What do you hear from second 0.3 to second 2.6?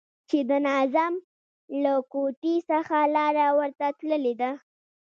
د ناظم له کوټې